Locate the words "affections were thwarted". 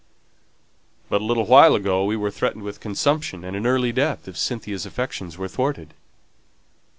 4.87-5.93